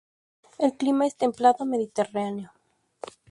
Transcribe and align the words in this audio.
El 0.57 0.75
clima 0.77 1.05
es 1.05 1.15
templado 1.15 1.63
mediterráneo. 1.63 2.51